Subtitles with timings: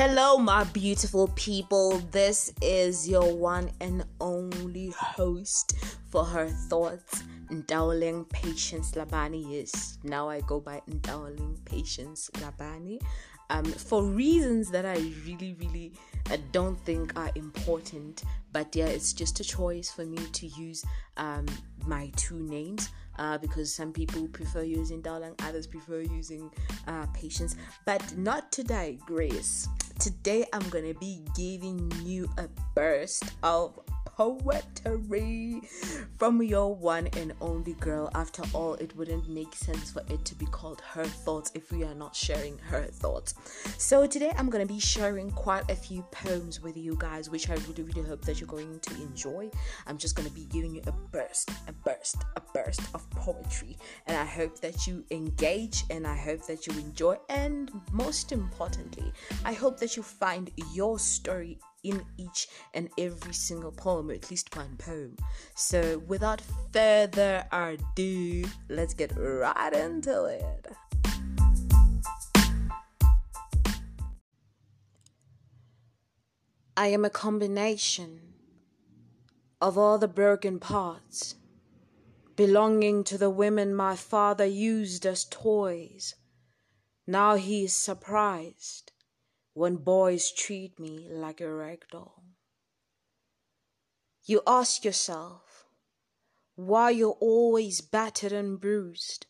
[0.00, 1.98] Hello, my beautiful people.
[2.12, 5.74] This is your one and only host
[6.08, 9.44] for her thoughts, Ndowling Patience Labani.
[9.50, 13.02] Yes, now I go by Ndowling Patience Labani.
[13.50, 15.90] Um, for reasons that I really, really
[16.30, 18.22] uh, don't think are important,
[18.52, 20.84] but yeah, it's just a choice for me to use
[21.16, 21.46] um,
[21.88, 26.50] my two names uh, because some people prefer using Dalang, others prefer using
[26.86, 29.68] uh, Patience, but not today, Grace.
[29.98, 33.78] Today I'm gonna be giving you a burst of
[34.18, 35.62] poetry
[36.18, 38.10] from your one and only girl.
[38.16, 41.84] After all, it wouldn't make sense for it to be called her thoughts if we
[41.84, 43.34] are not sharing her thoughts.
[43.78, 47.48] So, today I'm going to be sharing quite a few poems with you guys, which
[47.48, 49.50] I really, really hope that you're going to enjoy.
[49.86, 53.76] I'm just going to be giving you a burst, a burst, a burst of poetry,
[54.06, 59.12] and I hope that you engage and I hope that you enjoy, and most importantly,
[59.44, 64.30] I hope that you find your story in each and every single poem, or at
[64.30, 65.16] least one poem.
[65.54, 66.40] So, without
[66.72, 70.66] further ado, let's get right into it.
[76.76, 78.20] I am a combination
[79.60, 81.34] of all the broken parts
[82.38, 86.14] belonging to the women my father used as toys.
[87.04, 88.92] Now he is surprised
[89.54, 92.22] when boys treat me like a rag doll.
[94.22, 95.66] You ask yourself
[96.54, 99.26] why you're always battered and bruised,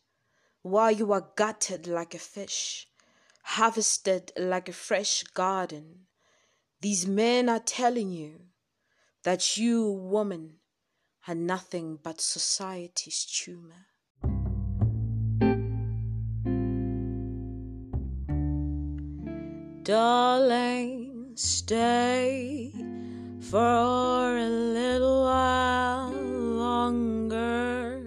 [0.61, 2.87] why you are gutted like a fish,
[3.41, 6.05] harvested like a fresh garden.
[6.81, 8.41] These men are telling you
[9.23, 10.59] that you, woman,
[11.27, 13.87] are nothing but society's tumor.
[19.83, 22.71] Darling, stay
[23.41, 28.03] for a little while longer.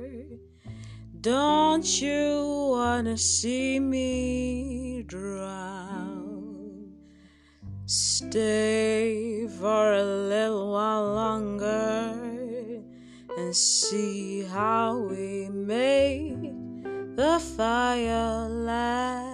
[1.21, 6.93] Don't you wanna see me drown?
[7.87, 12.02] Stay for a little while longer
[13.53, 16.53] see how we make
[17.17, 19.33] the fire last.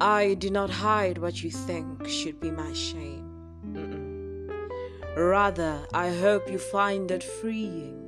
[0.00, 3.30] I do not hide what you think should be my shame.
[3.66, 5.16] Mm-mm.
[5.16, 8.02] Rather, I hope you find it freeing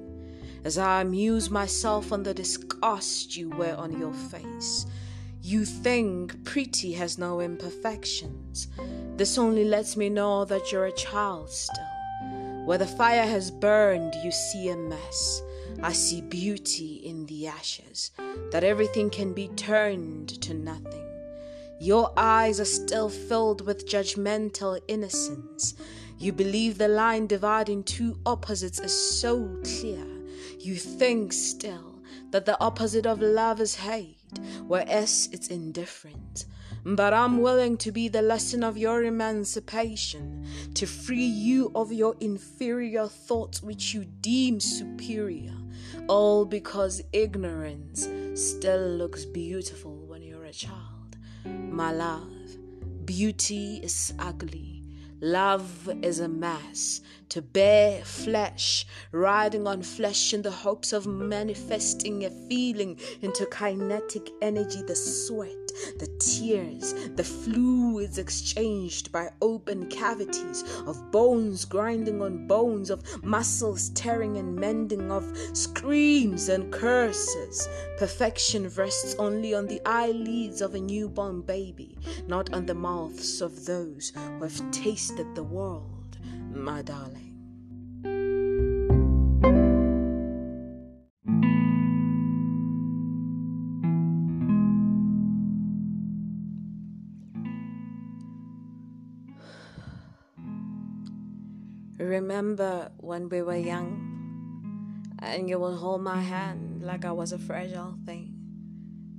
[0.65, 4.87] as I amuse myself on the disgust you wear on your face.
[5.41, 8.69] You think pretty has no imperfections.
[9.17, 11.94] This only lets me know that you're a child still.
[12.65, 15.43] Where the fire has burned, you see a mess.
[15.83, 18.11] I see beauty in the ashes,
[18.53, 21.07] that everything can be turned to nothing.
[21.79, 25.75] Your eyes are still filled with judgmental innocence.
[26.19, 30.07] You believe the line dividing two opposites is so clear.
[30.59, 36.47] You think still that the opposite of love is hate, whereas it's indifference.
[36.87, 42.15] But I'm willing to be the lesson of your emancipation, to free you of your
[42.21, 45.55] inferior thoughts which you deem superior,
[46.09, 51.17] all because ignorance still looks beautiful when you're a child.
[51.47, 52.31] My love,
[53.07, 54.83] beauty is ugly.
[55.21, 62.27] Love is a mass to bear flesh, riding on flesh in the hopes of manifesting
[62.27, 65.64] a feeling into kinetic energy, the sweat,
[65.99, 73.91] the tears, the fluids exchanged by open cavities of bones grinding on bones, of muscles
[73.91, 77.69] tearing and mending, of screams and curses.
[77.99, 81.97] Perfection rests only on the eyelids of a newborn baby,
[82.27, 86.19] not on the mouths of those who have tasted the world,
[86.53, 87.24] my darling.
[101.99, 107.39] Remember when we were young and you would hold my hand like I was a
[107.39, 108.35] fragile thing,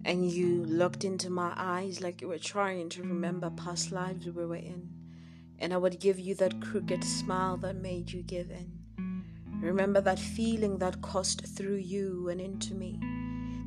[0.03, 4.45] and you looked into my eyes like you were trying to remember past lives we
[4.45, 4.89] were in,
[5.57, 9.23] and I would give you that crooked smile that made you give in.
[9.61, 12.99] Remember that feeling that coursed through you and into me,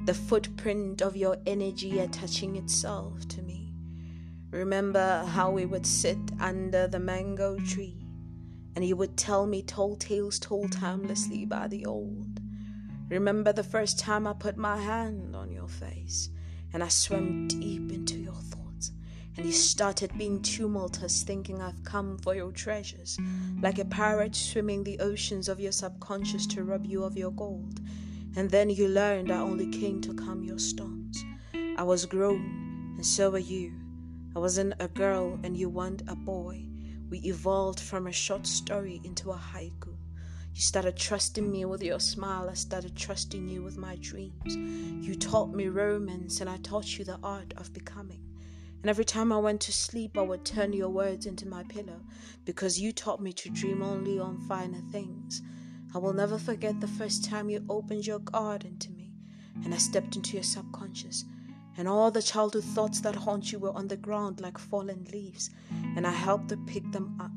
[0.05, 3.73] the footprint of your energy attaching itself to me.
[4.51, 8.08] Remember how we would sit under the mango tree
[8.79, 12.39] and he would tell me tall tales told timelessly by the old.
[13.09, 16.31] Remember the first time I put my hand on your face
[16.73, 18.93] and I swam deep into your thoughts,
[19.37, 23.19] and you started being tumultuous, thinking I've come for your treasures,
[23.61, 27.81] like a pirate swimming the oceans of your subconscious to rob you of your gold.
[28.37, 31.25] And then you learned I only came to calm your storms.
[31.77, 33.73] I was grown, and so were you.
[34.37, 36.69] I wasn't a girl, and you weren't a boy.
[37.09, 39.97] We evolved from a short story into a haiku.
[40.55, 42.51] You started trusting me with your smile.
[42.51, 44.57] I started trusting you with my dreams.
[44.57, 48.25] You taught me romance, and I taught you the art of becoming.
[48.83, 52.01] And every time I went to sleep, I would turn your words into my pillow
[52.45, 55.43] because you taught me to dream only on finer things.
[55.95, 59.13] I will never forget the first time you opened your garden to me
[59.65, 61.25] and I stepped into your subconscious.
[61.79, 65.49] And all the childhood thoughts that haunt you were on the ground like fallen leaves,
[65.97, 67.31] and I helped to pick them up.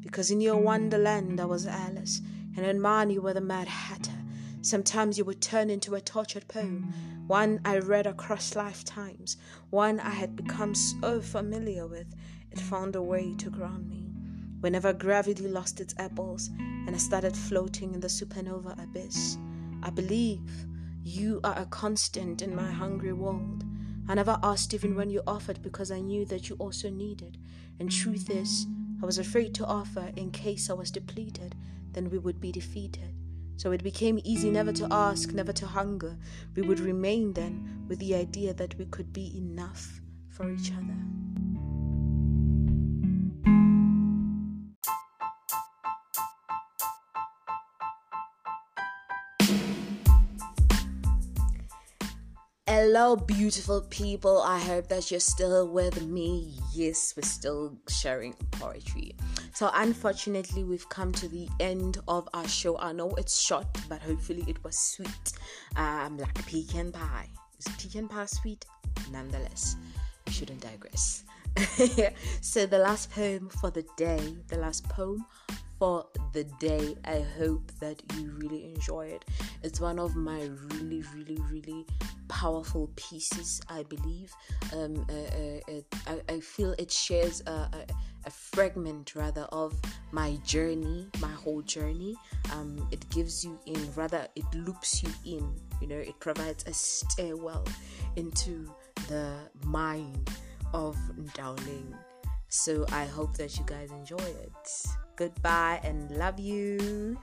[0.00, 2.20] Because in your wonderland I was Alice,
[2.56, 4.12] and in mine you were the Mad Hatter.
[4.60, 6.92] Sometimes you would turn into a tortured poem,
[7.26, 9.38] one I read across lifetimes,
[9.70, 12.14] one I had become so familiar with,
[12.50, 14.12] it found a way to ground me.
[14.60, 19.38] Whenever gravity lost its apples and I started floating in the supernova abyss,
[19.82, 20.66] I believe
[21.02, 23.65] you are a constant in my hungry world.
[24.08, 27.38] I never asked even when you offered because I knew that you also needed.
[27.80, 28.66] And truth is,
[29.02, 31.54] I was afraid to offer in case I was depleted,
[31.92, 33.14] then we would be defeated.
[33.56, 36.16] So it became easy never to ask, never to hunger.
[36.54, 41.25] We would remain then with the idea that we could be enough for each other.
[52.98, 54.40] Hello, beautiful people.
[54.40, 56.54] I hope that you're still with me.
[56.72, 59.14] Yes, we're still sharing poetry.
[59.52, 62.78] So, unfortunately, we've come to the end of our show.
[62.78, 65.32] I know it's short, but hopefully, it was sweet.
[65.76, 67.28] Um, like pecan pie.
[67.58, 68.64] Is pecan pie sweet?
[69.12, 69.76] Nonetheless,
[70.26, 71.24] we shouldn't digress.
[72.40, 75.22] so, the last poem for the day, the last poem
[75.78, 76.96] for the day.
[77.04, 79.24] I hope that you really enjoy it.
[79.62, 81.86] It's one of my really, really, really
[82.28, 84.32] powerful pieces, I believe.
[84.72, 87.86] Um, uh, uh, uh, I, I, feel it shares a, a,
[88.26, 89.78] a, fragment rather of
[90.12, 92.16] my journey, my whole journey.
[92.52, 96.72] Um, it gives you in, rather, it loops you in, you know, it provides a
[96.72, 97.64] stairwell
[98.16, 98.70] into
[99.08, 100.30] the mind
[100.74, 100.96] of
[101.34, 101.94] Dowling.
[102.48, 104.86] So I hope that you guys enjoy it.
[105.16, 107.16] Goodbye and love you.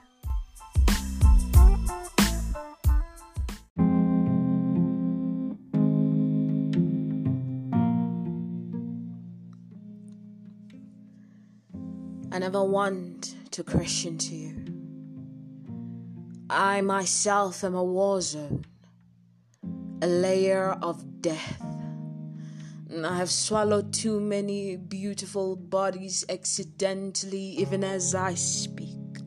[12.32, 14.64] I never want to question to you.
[16.50, 18.64] I myself am a war zone,
[20.02, 21.63] a layer of death.
[23.02, 29.18] I have swallowed too many beautiful bodies accidentally, even as I speak.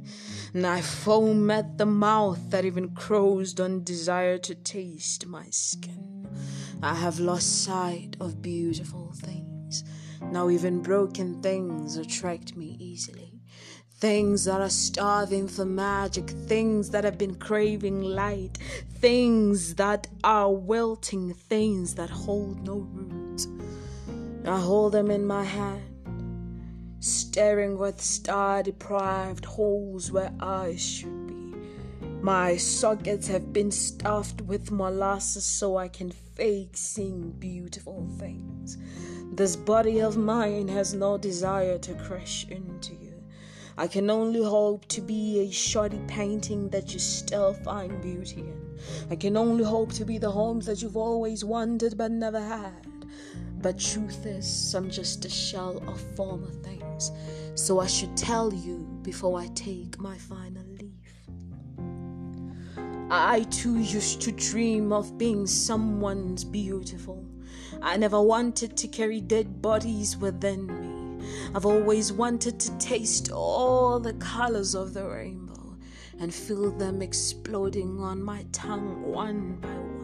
[0.53, 6.27] And I foam at the mouth that even crows don't desire to taste my skin.
[6.81, 9.83] I have lost sight of beautiful things.
[10.21, 13.33] Now, even broken things attract me easily.
[13.99, 18.57] Things that are starving for magic, things that have been craving light,
[18.99, 23.26] things that are wilting, things that hold no root.
[24.47, 25.83] I hold them in my hand,
[26.99, 31.53] staring with star deprived holes where eyes should be.
[32.21, 38.77] My sockets have been stuffed with molasses so I can fake seeing beautiful things.
[39.33, 43.21] This body of mine has no desire to crash into you.
[43.77, 48.79] I can only hope to be a shoddy painting that you still find beauty in.
[49.11, 52.87] I can only hope to be the homes that you've always wanted but never had.
[53.67, 57.11] But truth is, I'm just a shell of former things.
[57.55, 61.11] So I should tell you before I take my final leave.
[63.11, 67.25] I too used to dream of being someone's beautiful.
[67.81, 71.25] I never wanted to carry dead bodies within me.
[71.53, 75.75] I've always wanted to taste all the colors of the rainbow
[76.21, 79.96] and feel them exploding on my tongue one by one,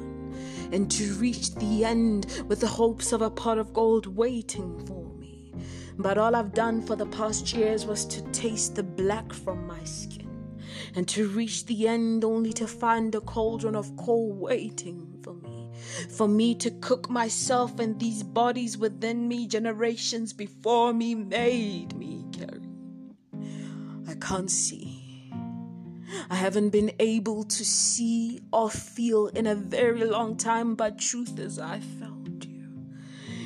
[0.73, 5.05] and to reach the end with the hopes of a pot of gold waiting for
[5.19, 5.53] me.
[5.97, 9.83] But all I've done for the past years was to taste the black from my
[9.83, 10.57] skin,
[10.95, 15.69] and to reach the end only to find a cauldron of coal waiting for me
[16.09, 22.23] for me to cook myself and these bodies within me generations before me made me
[22.31, 22.61] carry.
[24.07, 24.92] I can't see.
[26.29, 31.39] I haven't been able to see or feel in a very long time, but truth
[31.39, 32.69] is, I found you.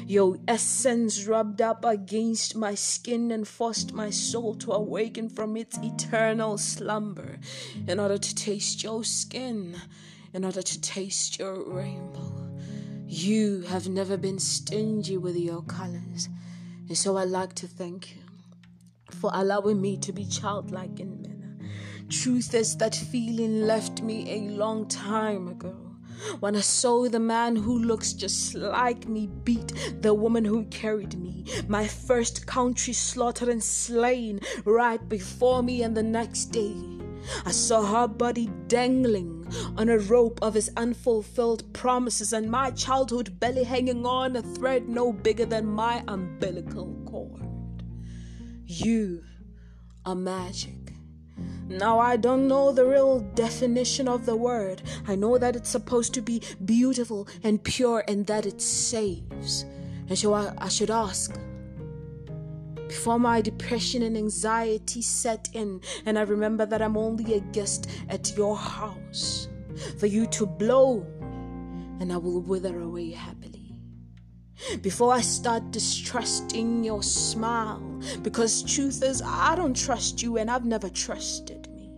[0.06, 5.78] Your essence rubbed up against my skin and forced my soul to awaken from its
[5.80, 7.40] eternal slumber
[7.88, 9.76] in order to taste your skin,
[10.34, 12.50] in order to taste your rainbow.
[13.08, 16.30] You have never been stingy with your colors,
[16.88, 18.22] and so I'd like to thank you
[19.12, 21.27] for allowing me to be childlike in.
[22.10, 25.76] Truth is that feeling left me a long time ago
[26.40, 31.20] when I saw the man who looks just like me beat the woman who carried
[31.20, 36.76] me, my first country slaughtered and slain right before me, and the next day
[37.46, 43.40] I saw her body dangling on a rope of his unfulfilled promises, and my childhood
[43.40, 47.84] belly hanging on a thread no bigger than my umbilical cord.
[48.66, 49.24] You
[50.06, 50.97] are magic.
[51.68, 54.82] Now, I don't know the real definition of the word.
[55.08, 59.66] I know that it's supposed to be beautiful and pure and that it saves.
[60.08, 61.38] And so I, I should ask
[62.88, 67.90] before my depression and anxiety set in, and I remember that I'm only a guest
[68.10, 69.50] at your house,
[69.98, 71.06] for you to blow,
[72.00, 73.57] and I will wither away happily.
[74.82, 80.66] Before I start distrusting your smile, because truth is, I don't trust you and I've
[80.66, 81.92] never trusted me.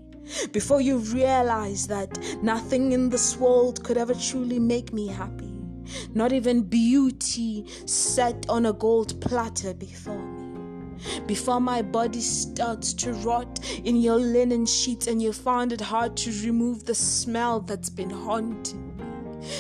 [0.52, 5.60] Before you realize that nothing in this world could ever truly make me happy,
[6.14, 10.40] not even beauty set on a gold platter before me.
[11.28, 16.18] Before my body starts to rot in your linen sheets and you find it hard
[16.18, 18.89] to remove the smell that's been haunting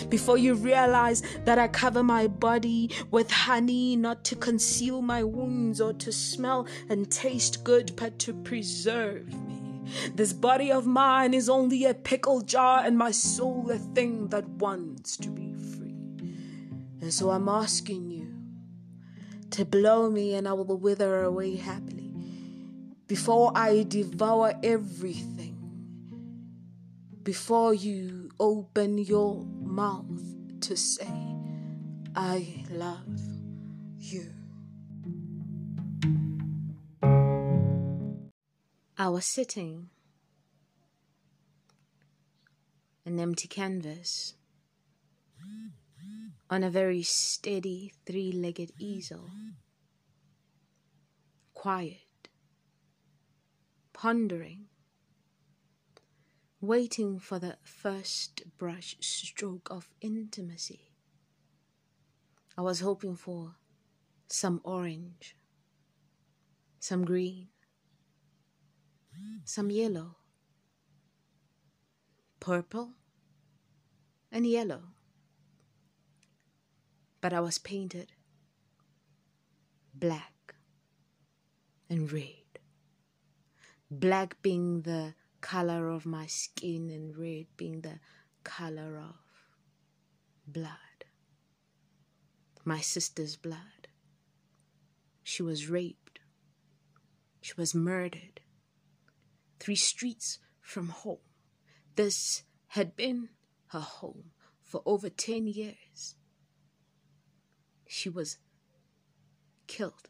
[0.09, 5.81] before you realize that I cover my body with honey not to conceal my wounds
[5.81, 9.59] or to smell and taste good, but to preserve me.
[10.13, 14.47] This body of mine is only a pickle jar, and my soul a thing that
[14.47, 15.95] wants to be free.
[17.01, 18.27] And so I'm asking you
[19.51, 22.13] to blow me, and I will wither away happily
[23.07, 25.55] before I devour everything.
[27.23, 29.43] Before you open your
[29.79, 31.07] mouth to say,
[32.13, 33.17] I love
[33.97, 34.25] you.
[38.97, 39.87] I was sitting
[43.05, 44.33] an empty canvas
[46.49, 49.29] on a very steady three legged easel,
[51.53, 52.27] quiet,
[53.93, 54.68] pondering
[56.61, 60.91] waiting for the first brush stroke of intimacy.
[62.57, 63.55] I was hoping for
[64.27, 65.37] some orange,
[66.79, 67.47] some green,
[69.45, 70.17] some yellow,
[72.39, 72.91] purple,
[74.31, 74.81] and yellow.
[77.21, 78.11] But I was painted
[79.93, 80.55] black
[81.89, 82.59] and red.
[83.91, 87.99] Black being the color of my skin and red being the
[88.43, 89.15] color of
[90.47, 91.05] blood.
[92.65, 93.87] My sister's blood.
[95.23, 96.19] She was raped.
[97.41, 98.41] She was murdered.
[99.59, 101.19] Three streets from home.
[101.95, 103.29] This had been
[103.67, 104.31] her home
[104.63, 106.15] for over 10 years.
[107.87, 108.37] She was
[109.67, 110.09] killed.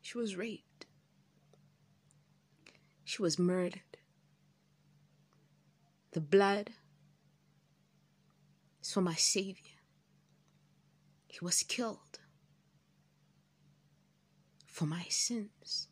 [0.00, 0.86] She was raped.
[3.04, 3.95] She was murdered.
[6.16, 6.70] The blood
[8.80, 9.76] is for my Savior.
[11.28, 12.20] He was killed
[14.64, 15.88] for my sins.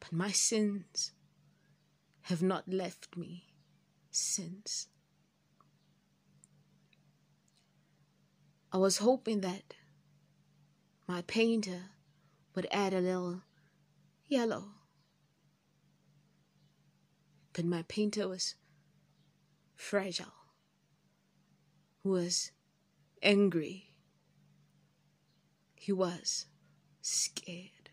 [0.00, 1.12] But my sins
[2.22, 3.54] have not left me
[4.10, 4.88] since.
[8.72, 9.74] I was hoping that
[11.06, 11.82] my painter
[12.56, 13.42] would add a little
[14.26, 14.79] yellow
[17.60, 18.54] but my painter was
[19.76, 20.32] fragile,
[22.02, 22.52] was
[23.22, 23.92] angry,
[25.74, 26.46] he was
[27.02, 27.90] scared.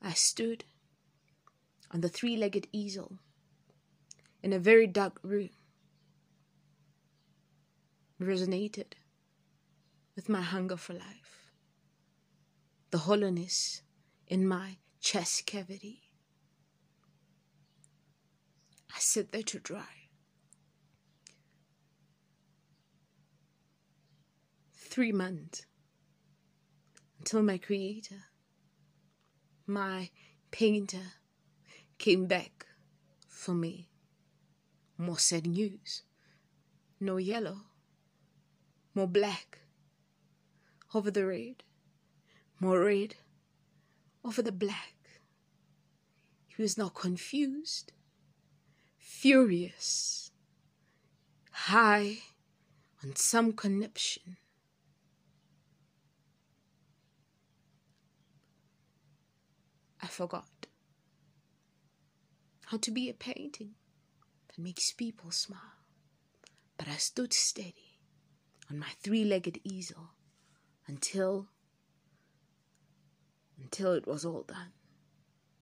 [0.00, 0.62] I stood
[1.90, 3.18] on the three legged easel
[4.40, 5.50] in a very dark room,
[8.22, 8.92] resonated
[10.14, 11.50] with my hunger for life,
[12.92, 13.82] the hollowness
[14.28, 16.00] in my chest cavity.
[18.90, 20.08] I sit there to dry.
[24.72, 25.66] Three months
[27.18, 28.22] until my creator,
[29.66, 30.08] my
[30.50, 31.12] painter,
[31.98, 32.64] came back
[33.28, 33.90] for me.
[34.96, 36.02] More sad news.
[36.98, 37.58] no yellow,
[38.94, 39.58] more black
[40.94, 41.62] over the red,
[42.58, 43.16] more red
[44.24, 44.93] over the black.
[46.56, 47.92] He was not confused,
[48.96, 50.30] furious,
[51.50, 52.18] high
[53.02, 54.36] on some conniption.
[60.00, 60.48] I forgot
[62.66, 63.74] how to be a painting
[64.48, 65.60] that makes people smile.
[66.78, 67.98] But I stood steady
[68.70, 70.10] on my three legged easel
[70.86, 71.48] until
[73.58, 74.72] until it was all done.